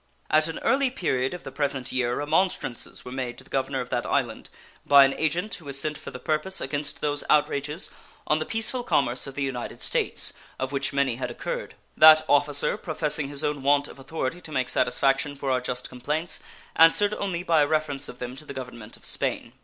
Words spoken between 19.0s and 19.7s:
Spain.